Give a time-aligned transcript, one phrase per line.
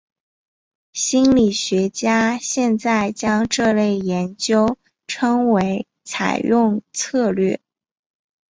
[0.93, 7.61] 心理学家现在将这类研究称为采用策略。